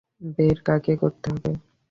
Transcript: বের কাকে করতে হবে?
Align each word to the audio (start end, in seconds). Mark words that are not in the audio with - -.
বের 0.37 0.57
কাকে 0.67 0.93
করতে 1.01 1.27
হবে? 1.33 1.51